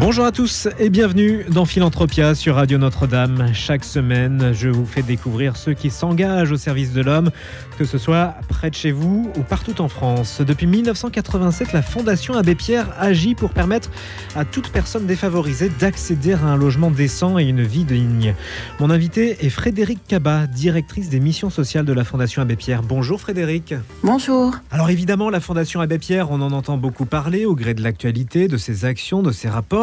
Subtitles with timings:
[0.00, 3.52] Bonjour à tous et bienvenue dans Philanthropia sur Radio Notre-Dame.
[3.52, 7.30] Chaque semaine, je vous fais découvrir ceux qui s'engagent au service de l'homme,
[7.78, 10.40] que ce soit près de chez vous ou partout en France.
[10.40, 13.90] Depuis 1987, la Fondation Abbé Pierre agit pour permettre
[14.34, 18.34] à toute personne défavorisée d'accéder à un logement décent et une vie digne.
[18.80, 22.82] Mon invité est Frédéric Cabat, directrice des missions sociales de la Fondation Abbé Pierre.
[22.82, 23.74] Bonjour Frédéric.
[24.02, 24.54] Bonjour.
[24.70, 28.48] Alors évidemment, la Fondation Abbé Pierre, on en entend beaucoup parler au gré de l'actualité,
[28.48, 29.81] de ses actions, de ses rapports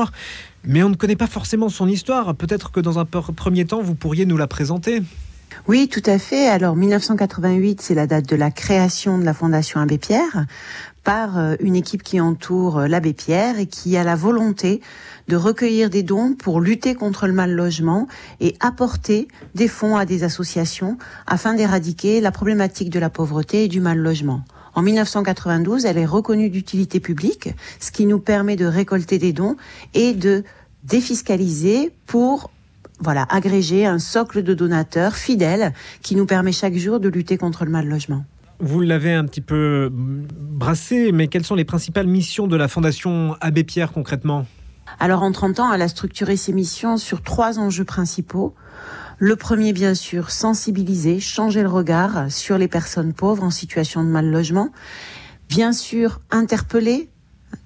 [0.63, 2.35] mais on ne connaît pas forcément son histoire.
[2.35, 5.01] Peut-être que dans un premier temps, vous pourriez nous la présenter.
[5.67, 6.47] Oui, tout à fait.
[6.47, 10.45] Alors 1988, c'est la date de la création de la Fondation Abbé Pierre
[11.03, 14.81] par euh, une équipe qui entoure euh, l'abbé Pierre et qui a la volonté
[15.27, 18.07] de recueillir des dons pour lutter contre le mal logement
[18.39, 23.67] et apporter des fonds à des associations afin d'éradiquer la problématique de la pauvreté et
[23.67, 24.43] du mal logement.
[24.79, 27.49] En 1992, elle est reconnue d'utilité publique,
[27.81, 29.57] ce qui nous permet de récolter des dons
[29.93, 30.45] et de
[30.85, 32.49] défiscaliser pour
[33.01, 37.65] voilà, agréger un socle de donateurs fidèles qui nous permet chaque jour de lutter contre
[37.65, 38.23] le mal logement.
[38.61, 43.35] Vous l'avez un petit peu brassé, mais quelles sont les principales missions de la Fondation
[43.41, 44.45] Abbé Pierre concrètement?
[45.01, 48.55] Alors en 30 ans, elle a structuré ses missions sur trois enjeux principaux.
[49.21, 54.07] Le premier, bien sûr, sensibiliser, changer le regard sur les personnes pauvres en situation de
[54.07, 54.71] mal logement.
[55.49, 57.09] Bien sûr, interpeller,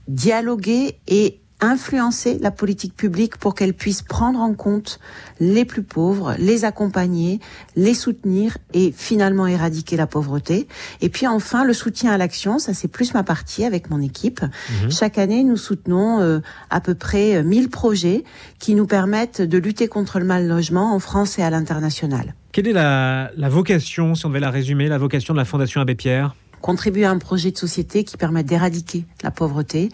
[0.07, 4.99] dialoguer et influencer la politique publique pour qu'elle puisse prendre en compte
[5.39, 7.39] les plus pauvres, les accompagner,
[7.75, 10.67] les soutenir et finalement éradiquer la pauvreté.
[11.01, 14.41] Et puis enfin, le soutien à l'action, ça c'est plus ma partie avec mon équipe.
[14.41, 14.91] Mhm.
[14.91, 18.23] Chaque année, nous soutenons euh, à peu près 1000 projets
[18.59, 22.35] qui nous permettent de lutter contre le mal logement en France et à l'international.
[22.51, 25.81] Quelle est la, la vocation, si on devait la résumer, la vocation de la Fondation
[25.81, 26.35] Abbé Pierre?
[26.61, 29.89] Contribuer à un projet de société qui permette d'éradiquer la pauvreté,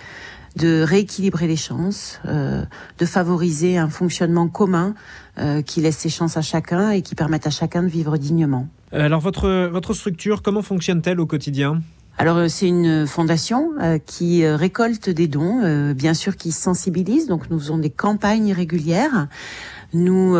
[0.59, 2.63] de rééquilibrer les chances, euh,
[2.97, 4.93] de favoriser un fonctionnement commun
[5.37, 8.67] euh, qui laisse ses chances à chacun et qui permette à chacun de vivre dignement.
[8.93, 11.81] Euh, alors votre, votre structure, comment fonctionne-t-elle au quotidien?
[12.17, 13.71] Alors c'est une fondation
[14.05, 17.27] qui récolte des dons, bien sûr qui sensibilise.
[17.27, 19.29] Donc nous faisons des campagnes régulières.
[19.93, 20.35] Nous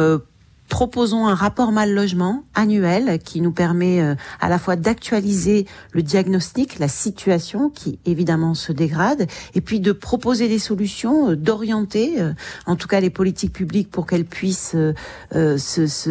[0.69, 6.03] proposons un rapport mal logement annuel qui nous permet euh, à la fois d'actualiser le
[6.03, 12.22] diagnostic, la situation qui évidemment se dégrade, et puis de proposer des solutions, euh, d'orienter
[12.22, 12.34] euh,
[12.68, 14.75] en tout cas les politiques publiques pour qu'elles puissent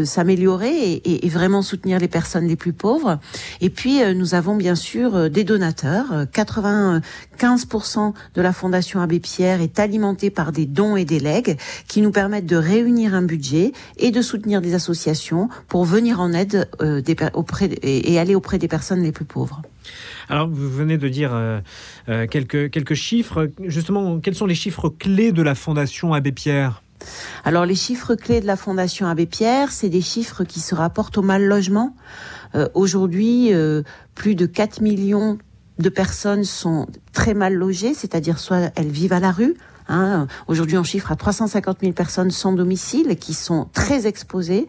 [0.04, 3.20] s'améliorer et, vraiment soutenir les personnes les plus pauvres.
[3.60, 6.26] Et puis nous avons bien sûr des donateurs.
[6.32, 12.00] 95% de la Fondation Abbé Pierre est alimentée par des dons et des legs qui
[12.00, 16.68] nous permettent de réunir un budget et de soutenir des associations pour venir en aide
[16.80, 17.02] euh,
[17.34, 19.62] auprès, et, aller auprès des personnes les plus pauvres.
[20.28, 21.60] Alors, vous venez de dire euh,
[22.08, 23.50] euh, quelques, quelques chiffres.
[23.64, 26.82] Justement, quels sont les chiffres clés de la Fondation Abbé Pierre?
[27.44, 31.16] Alors les chiffres clés de la Fondation Abbé Pierre, c'est des chiffres qui se rapportent
[31.16, 31.94] au mal logement.
[32.74, 33.52] Aujourd'hui,
[34.16, 35.38] plus de 4 millions
[35.78, 39.54] de personnes sont très mal logées, c'est-à-dire soit elles vivent à la rue,
[39.88, 40.26] Hein.
[40.46, 44.66] Aujourd'hui, on chiffre à 350 000 personnes sans domicile qui sont très exposées.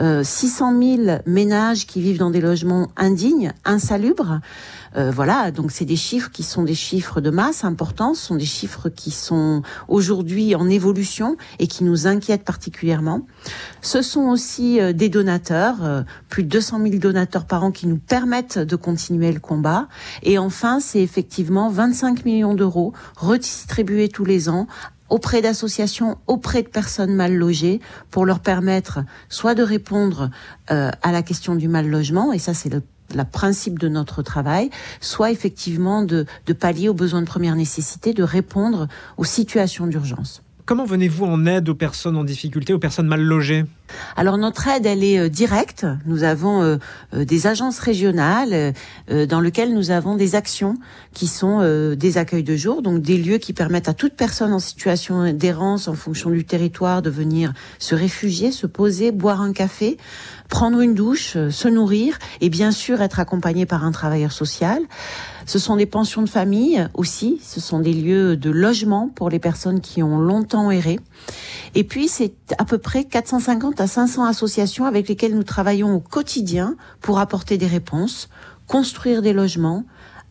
[0.00, 4.40] Euh, 600 000 ménages qui vivent dans des logements indignes, insalubres.
[4.96, 8.36] Euh, voilà, donc c'est des chiffres qui sont des chiffres de masse importants, ce sont
[8.36, 13.26] des chiffres qui sont aujourd'hui en évolution et qui nous inquiètent particulièrement.
[13.82, 17.88] Ce sont aussi euh, des donateurs, euh, plus de 200 000 donateurs par an qui
[17.88, 19.88] nous permettent de continuer le combat.
[20.22, 24.53] Et enfin, c'est effectivement 25 millions d'euros redistribués tous les ans
[25.08, 30.30] auprès d'associations, auprès de personnes mal logées, pour leur permettre soit de répondre
[30.68, 32.82] à la question du mal logement, et ça c'est le
[33.30, 34.70] principe de notre travail,
[35.00, 36.26] soit effectivement de
[36.58, 40.43] pallier aux besoins de première nécessité, de répondre aux situations d'urgence.
[40.66, 43.66] Comment venez-vous en aide aux personnes en difficulté, aux personnes mal logées?
[44.16, 45.86] Alors notre aide, elle est euh, directe.
[46.06, 46.76] Nous avons euh,
[47.12, 48.72] euh, des agences régionales
[49.10, 50.76] dans lesquelles nous avons des actions
[51.12, 51.60] qui sont
[51.96, 55.88] des accueils de jour, donc des lieux qui permettent à toute personne en situation d'errance
[55.88, 59.98] en fonction du territoire de venir se réfugier, se poser, boire un café,
[60.48, 64.80] prendre une douche, se nourrir et bien sûr être accompagné par un travailleur social.
[65.46, 69.38] Ce sont des pensions de famille aussi, ce sont des lieux de logement pour les
[69.38, 70.98] personnes qui ont longtemps erré.
[71.74, 75.94] Et puis c'est à peu près 450 450 à 500 associations avec lesquelles nous travaillons
[75.94, 78.28] au quotidien pour apporter des réponses,
[78.66, 79.84] construire des logements,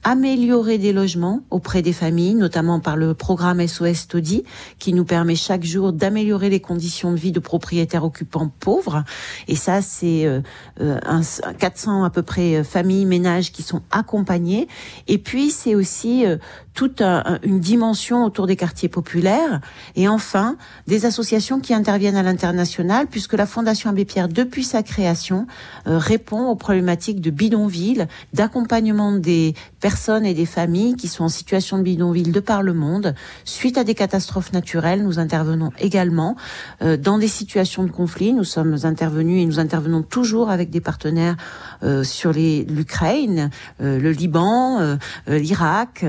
[0.03, 4.43] améliorer des logements auprès des familles, notamment par le programme SOS Todi,
[4.79, 9.03] qui nous permet chaque jour d'améliorer les conditions de vie de propriétaires occupants pauvres.
[9.47, 10.41] Et ça, c'est euh,
[11.59, 14.67] 400 euh, à peu près euh, familles, ménages qui sont accompagnés.
[15.07, 16.37] Et puis, c'est aussi euh,
[16.73, 19.61] toute une dimension autour des quartiers populaires.
[19.95, 20.57] Et enfin,
[20.87, 25.45] des associations qui interviennent à l'international, puisque la Fondation Abbé Pierre, depuis sa création,
[25.85, 29.53] répond aux problématiques de bidonville, d'accompagnement des
[29.83, 33.15] personnes et des familles qui sont en situation de bidonville de par le monde.
[33.43, 36.37] Suite à des catastrophes naturelles, nous intervenons également
[36.79, 38.31] dans des situations de conflit.
[38.31, 41.35] Nous sommes intervenus et nous intervenons toujours avec des partenaires
[41.83, 43.49] euh, sur l'Ukraine,
[43.81, 44.95] euh, le Liban, euh,
[45.27, 46.05] l'Irak.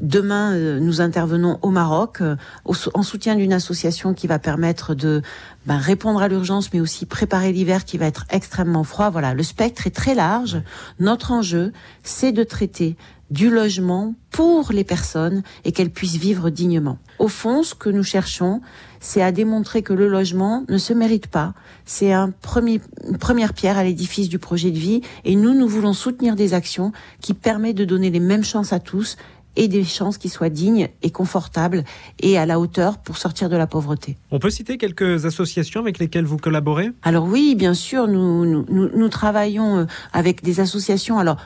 [0.00, 2.22] Demain, nous intervenons au Maroc
[2.64, 5.22] en soutien d'une association qui va permettre de
[5.66, 9.10] ben, répondre à l'urgence, mais aussi préparer l'hiver qui va être extrêmement froid.
[9.10, 10.62] Voilà, le spectre est très large.
[10.98, 11.72] Notre enjeu,
[12.02, 12.96] c'est de traiter
[13.30, 16.98] du logement pour les personnes et qu'elles puissent vivre dignement.
[17.18, 18.60] Au fond, ce que nous cherchons,
[19.00, 21.54] c'est à démontrer que le logement ne se mérite pas.
[21.86, 25.66] C'est un premier, une première pierre à l'édifice du projet de vie et nous, nous
[25.66, 26.92] voulons soutenir des actions
[27.22, 29.16] qui permettent de donner les mêmes chances à tous
[29.56, 31.84] et des chances qui soient dignes et confortables
[32.20, 34.16] et à la hauteur pour sortir de la pauvreté.
[34.30, 36.90] On peut citer quelques associations avec lesquelles vous collaborez?
[37.02, 41.18] Alors oui, bien sûr, nous, nous, nous travaillons euh, avec des associations.
[41.18, 41.36] Alors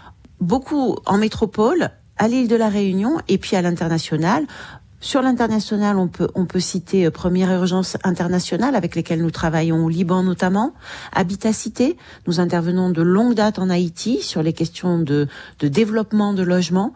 [0.41, 4.47] beaucoup en métropole, à l'île de la Réunion et puis à l'international.
[4.99, 9.85] Sur l'international, on peut, on peut citer euh, Première Urgence Internationale avec lesquelles nous travaillons
[9.85, 10.73] au Liban notamment,
[11.13, 11.97] Habitat Cité.
[12.27, 16.95] Nous intervenons de longue date en Haïti sur les questions de, de développement de logement.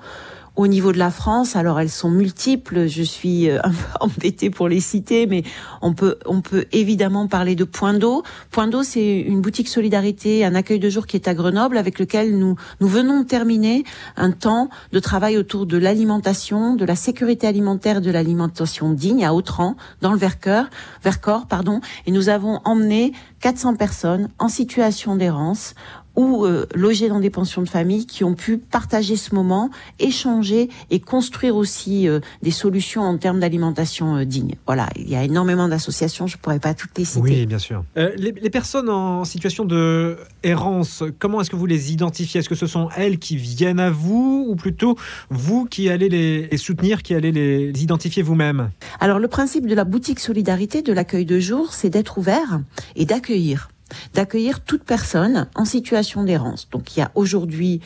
[0.61, 2.87] Au niveau de la France, alors elles sont multiples.
[2.87, 5.43] Je suis euh, un peu embêtée pour les citer, mais
[5.81, 8.25] on peut on peut évidemment parler de Point d'eau.
[8.51, 11.99] Point d'eau, c'est une boutique solidarité, un accueil de jour qui est à Grenoble, avec
[11.99, 13.85] lequel nous nous venons terminer
[14.19, 19.33] un temps de travail autour de l'alimentation, de la sécurité alimentaire, de l'alimentation digne à
[19.33, 20.67] Autran, dans le Vercors,
[21.03, 21.81] Vercors, pardon.
[22.05, 25.75] Et nous avons emmené 400 personnes en situation d'errance
[26.21, 30.69] ou euh, logés dans des pensions de famille qui ont pu partager ce moment, échanger
[30.91, 34.57] et construire aussi euh, des solutions en termes d'alimentation euh, digne.
[34.67, 37.21] Voilà, il y a énormément d'associations, je ne pourrais pas toutes les citer.
[37.21, 37.85] Oui, bien sûr.
[37.97, 42.41] Les, les, personnes en situation de errance, comment est-ce que vous les identifiez?
[42.41, 44.97] Est-ce que ce sont elles qui viennent à vous ou plutôt
[45.31, 48.71] vous qui allez les, les soutenir, qui allez les identifier vous-même?
[49.01, 52.61] Alors le principe de la boutique solidarité, de l'accueil de jour, c'est d'être ouvert
[52.95, 53.71] et d'accueillir
[54.15, 56.69] d'accueillir toute personne en situation d'errance.
[56.71, 57.81] Donc il y a aujourd'hui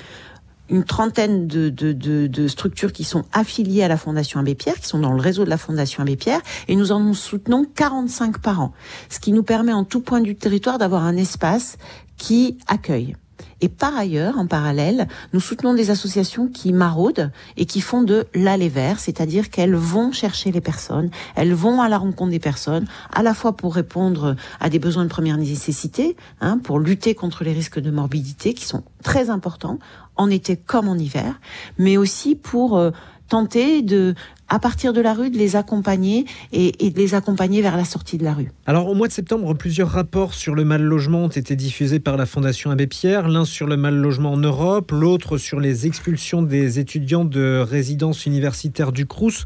[0.70, 5.12] une trentaine de, structures qui sont affiliées à la Fondation Abbé Pierre, qui sont dans
[5.12, 8.72] le réseau de la Fondation Abbé Pierre, et nous en soutenons 45 par an,
[9.10, 11.76] ce qui nous permet en tout point du territoire d'avoir un espace
[12.16, 13.16] qui accueille.
[13.60, 18.26] Et par ailleurs, en parallèle, nous soutenons des associations qui maraudent et qui font de
[18.34, 22.86] l'aller vers, c'est-à-dire qu'elles vont chercher les personnes, elles vont à la rencontre des personnes,
[23.12, 27.44] à la fois pour répondre à des besoins de première nécessité, hein, pour lutter contre
[27.44, 29.78] les risques de morbidité qui sont très importants
[30.16, 31.40] en été comme en hiver,
[31.78, 32.90] mais aussi pour euh,
[33.34, 34.14] tenter de
[34.48, 37.84] à partir de la rue, de les accompagner et, et, de les accompagner vers la
[37.84, 38.52] sortie de la rue.
[38.64, 42.16] Alors au mois de septembre, plusieurs rapports sur le mal logement ont été diffusés par
[42.16, 46.43] la Fondation Abbé Pierre, l'un sur le mal logement en Europe, l'autre sur les expulsions
[46.43, 49.44] des étudiants de résidence universitaire du Crous.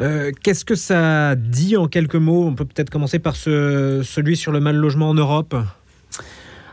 [0.00, 2.46] Euh, Qu'est-ce que ça dit en quelques mots?
[2.46, 5.54] On peut peut-être commencer par ce, celui sur le mal logement en Europe.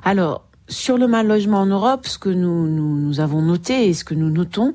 [0.06, 4.04] Alors, sur le mal logement en Europe, ce que nous, nous, avons noté et ce
[4.04, 4.74] que nous notons,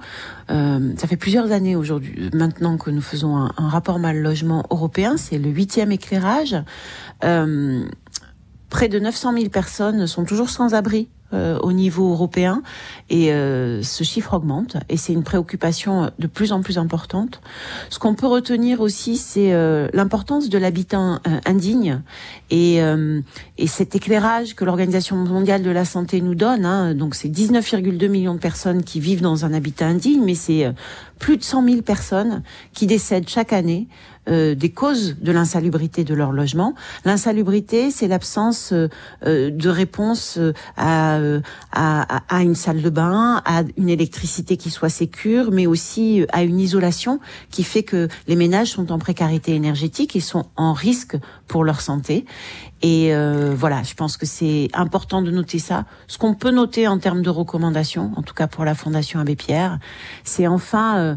[0.50, 4.64] euh, ça fait plusieurs années aujourd'hui, maintenant que nous faisons un, un rapport mal logement
[4.70, 6.56] européen, c'est le huitième éclairage.
[7.22, 7.84] Euh,
[8.68, 12.62] près de 900 000 personnes sont toujours sans abri euh, au niveau européen
[13.10, 17.40] et euh, ce chiffre augmente et c'est une préoccupation de plus en plus importante.
[17.90, 22.02] Ce qu'on peut retenir aussi, c'est euh, l'importance de l'habitat euh, indigne
[22.50, 23.20] et, euh,
[23.58, 26.64] et cet éclairage que l'Organisation mondiale de la santé nous donne.
[26.64, 30.72] Hein, donc c'est 19,2 millions de personnes qui vivent dans un habitat indigne, mais c'est
[31.18, 33.88] plus de 100 000 personnes qui décèdent chaque année
[34.28, 36.74] euh, des causes de l'insalubrité de leur logement.
[37.04, 38.88] L'insalubrité, c'est l'absence euh,
[39.22, 40.38] de réponse
[40.76, 41.18] à,
[41.72, 46.42] à, à, une salle de bain, à une électricité qui soit sécure, mais aussi à
[46.42, 51.16] une isolation qui fait que les ménages sont en précarité énergétique et sont en risque
[51.46, 52.24] pour leur santé.
[52.84, 55.86] Et euh, voilà, je pense que c'est important de noter ça.
[56.06, 59.36] Ce qu'on peut noter en termes de recommandations, en tout cas pour la Fondation Abbé
[59.36, 59.78] Pierre,
[60.22, 61.16] c'est enfin euh, euh,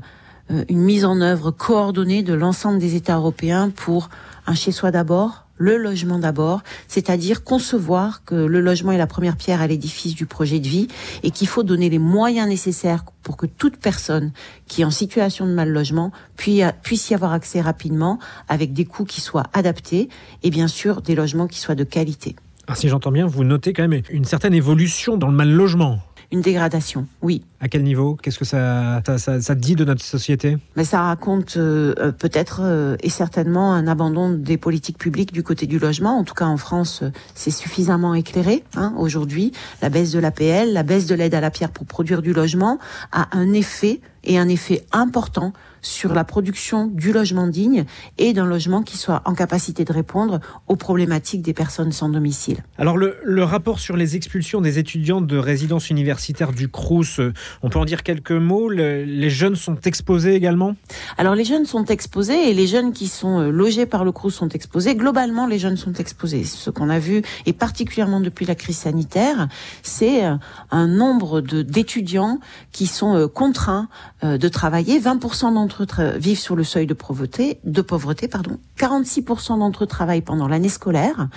[0.50, 4.10] une mise en œuvre coordonnée de l'ensemble des États européens pour
[4.46, 9.62] un chez-soi d'abord, le logement d'abord, c'est-à-dire concevoir que le logement est la première pierre
[9.62, 10.88] à l'édifice du projet de vie
[11.24, 14.32] et qu'il faut donner les moyens nécessaires pour que toute personne
[14.68, 19.06] qui est en situation de mal logement puisse y avoir accès rapidement avec des coûts
[19.06, 20.10] qui soient adaptés
[20.44, 22.36] et bien sûr des logements qui soient de qualité.
[22.68, 26.00] Ah, si j'entends bien, vous notez quand même une certaine évolution dans le mal logement
[26.32, 27.44] une dégradation, oui.
[27.60, 31.96] À quel niveau Qu'est-ce que ça, ça, dit de notre société Mais Ça raconte euh,
[31.98, 36.20] euh, peut-être euh, et certainement un abandon des politiques publiques du côté du logement.
[36.20, 38.64] En tout cas, en France, c'est suffisamment éclairé.
[38.76, 42.22] Hein, Aujourd'hui, la baisse de l'APL, la baisse de l'aide à la pierre pour produire
[42.22, 42.78] du logement
[43.12, 47.86] a un effet et un effet important sur la production du logement digne
[48.18, 52.58] et d'un logement qui soit en capacité de répondre aux problématiques des personnes sans domicile.
[52.78, 57.70] Alors le, rapport sur les expulsions des étudiants de résidence universitaire du Crous, euh, on
[57.70, 60.75] peut en dire quelques mots Les jeunes sont exposés également
[61.18, 64.34] Alors les jeunes sont exposés et les jeunes qui sont euh, logés par le Crous
[64.34, 64.96] sont exposés.
[64.96, 66.44] Globalement, les jeunes sont exposés.
[66.44, 69.48] Ce qu'on a vu, et particulièrement depuis la crise sanitaire,
[69.84, 70.36] c'est euh,
[70.72, 72.39] un nombre d'étudiants
[72.72, 73.88] qui sont contraints
[74.24, 75.00] de travailler.
[75.00, 75.86] 20% d'entre
[76.18, 78.60] vivent sur le seuil de pauvreté, de pauvreté pardon.
[78.80, 81.27] 46% d'entre eux travaillent pendant l'année scolaire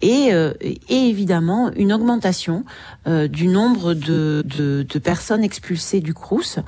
[0.00, 2.64] et, euh, et, évidemment une augmentation
[3.06, 6.58] euh, du nombre de, de, de, personnes expulsées du Crous.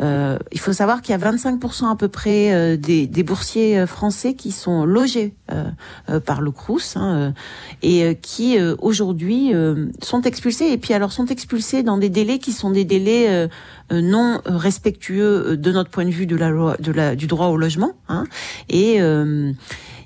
[0.00, 3.86] Euh, il faut savoir qu'il y a 25% à peu près euh, des, des, boursiers
[3.86, 5.34] français qui sont logés
[6.26, 7.32] par le Crous hein,
[7.82, 9.52] et qui aujourd'hui
[10.02, 13.48] sont expulsés et puis alors sont expulsés dans des délais qui sont des délais
[13.92, 17.56] non respectueux de notre point de vue de la loi, de la, du droit au
[17.56, 18.24] logement hein,
[18.68, 19.00] et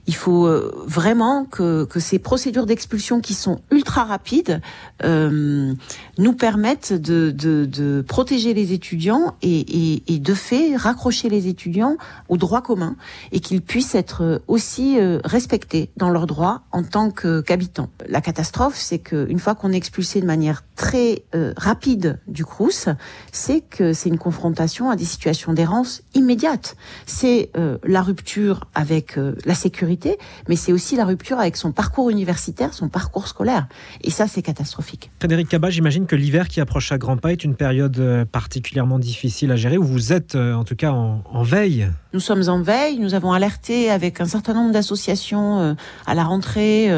[0.07, 4.61] il faut euh, vraiment que, que ces procédures d'expulsion qui sont ultra rapides
[5.05, 5.75] euh,
[6.19, 11.49] nous permettent de, de, de, protéger les étudiants et, et, et, de fait raccrocher les
[11.49, 11.97] étudiants
[12.29, 12.97] au droit commun
[13.33, 17.91] et qu'ils puissent être aussi euh, respectés dans leurs droits en tant qu'habitants.
[18.09, 22.89] La catastrophe, c'est qu'une fois qu'on est expulsé de manière très euh, rapide du Crous,
[23.33, 26.75] c'est que c'est une confrontation à des situations d'errance immédiate.
[27.05, 27.51] C'est
[27.85, 30.17] la rupture avec la sécurité
[30.49, 33.67] mais c'est aussi la rupture avec son parcours universitaire, son parcours scolaire.
[34.03, 35.11] Et ça, c'est catastrophique.
[35.19, 38.99] Frédéric Cabat, j'imagine que l'hiver qui approche à grands pas est une période euh, particulièrement
[38.99, 41.89] difficile à gérer, où vous êtes euh, en tout cas en, veille.
[42.13, 45.75] Nous sommes en veille, nous avons alerté avec un certain nombre d'associations euh,
[46.07, 46.91] à la rentrée,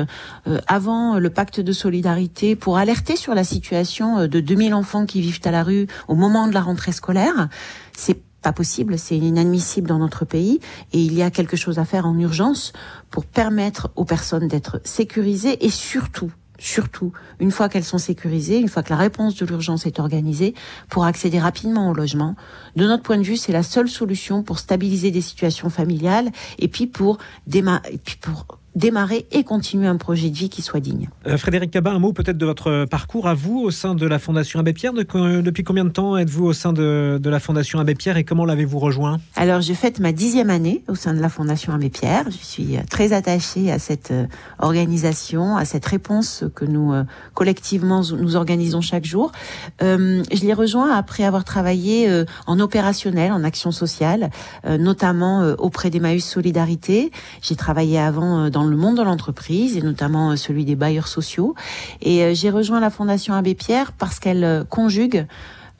[0.66, 5.40] avant le pacte de solidarité, pour alerter sur la situation de 2000 enfants qui vivent
[5.44, 7.48] à la rue au moment de la rentrée scolaire.
[7.96, 10.60] C'est pas possible, c'est inadmissible dans notre pays.
[10.92, 12.72] Et il y a quelque chose à faire en urgence
[13.10, 18.68] pour permettre aux personnes d'être sécurisées et surtout surtout, une fois qu'elles sont sécurisées, une
[18.68, 20.54] fois que la réponse de l'urgence est organisée,
[20.88, 22.36] pour accéder rapidement au logement.
[22.76, 26.68] De notre point de vue, c'est la seule solution pour stabiliser des situations familiales et
[26.68, 27.18] puis pour,
[27.52, 31.08] et puis pour démarrer et continuer un projet de vie qui soit digne.
[31.26, 34.18] Euh, Frédéric Cabin, un mot peut-être de votre parcours à vous au sein de la
[34.18, 34.92] Fondation Abbé Pierre.
[34.94, 38.78] depuis combien de temps êtes-vous au sein de, la Fondation Abbé Pierre et comment l'avez-vous
[38.78, 39.18] rejoint?
[39.36, 42.24] Alors j'ai fait ma dixième année au sein de la Fondation Abbé Pierre.
[42.30, 44.26] Je suis euh, très attachée à cette euh,
[44.58, 46.92] organisation, à cette réponse que nous
[47.34, 49.32] collectivement nous organisons chaque jour.
[49.80, 54.30] je l'ai rejoint après avoir travaillé en opérationnel, en action sociale,
[54.66, 57.10] notamment auprès d'Emmaüs Solidarité.
[57.40, 61.54] J'ai travaillé avant dans le monde de l'entreprise et notamment euh, celui des bailleurs sociaux.
[62.00, 65.26] Et euh, j'ai rejoint la Fondation Abbé Pierre parce qu'elle euh, conjugue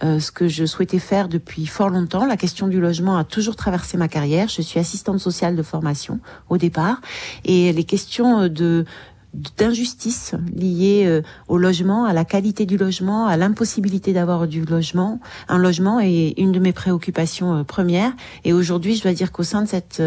[0.05, 2.27] ce que je souhaitais faire depuis fort longtemps.
[2.27, 4.49] La question du logement a toujours traversé ma carrière.
[4.49, 7.01] Je suis assistante sociale de formation au départ
[7.45, 8.85] et les questions de
[9.57, 15.21] d'injustice liées au logement, à la qualité du logement, à l'impossibilité d'avoir du logement.
[15.49, 18.13] Un logement est une de mes préoccupations premières.
[18.45, 20.03] Et aujourd'hui, je dois dire qu'au sein de cette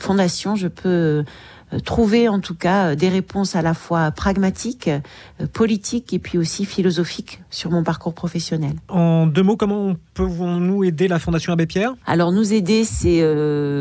[0.00, 1.22] fondation, je peux euh,
[1.78, 6.38] trouver en tout cas euh, des réponses à la fois pragmatiques, euh, politiques et puis
[6.38, 8.74] aussi philosophiques sur mon parcours professionnel.
[8.88, 11.94] En deux mots, comment pouvons-nous aider la Fondation Abbé Pierre?
[12.06, 13.20] Alors nous aider, c'est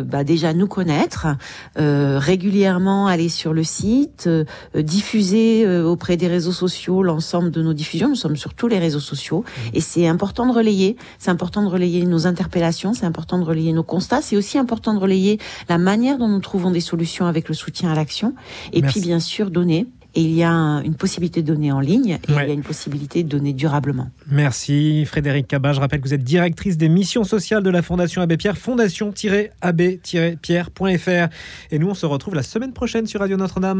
[0.03, 1.27] bah, déjà nous connaître,
[1.75, 4.29] régulièrement aller sur le site,
[4.75, 8.09] diffuser auprès des réseaux sociaux l'ensemble de nos diffusions.
[8.09, 9.75] Nous sommes sur tous les réseaux sociaux mmh.
[9.75, 10.97] et c'est important de relayer.
[11.17, 14.93] C'est important de relayer nos interpellations, c'est important de relayer nos constats, c'est aussi important
[14.93, 18.33] de relayer la manière dont nous trouvons des solutions avec le soutien à l'action.
[18.73, 19.87] Et puis, bien sûr, donner.
[20.15, 22.63] Et il y a une possibilité de donner en ligne et il y a une
[22.63, 24.09] possibilité de donner durablement.
[24.31, 25.73] Merci Frédéric Cabat.
[25.73, 31.29] Je rappelle que vous êtes directrice des missions sociales de la Fondation Abbé Pierre, fondation-abbé-pierre.fr.
[31.71, 33.77] Et nous, on se retrouve la semaine prochaine sur Radio Notre-Dame.